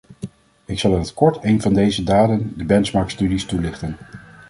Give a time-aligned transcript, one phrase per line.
[0.65, 3.97] Ik zal in het kort een van deze daden, de benchmark-studies, toelichten.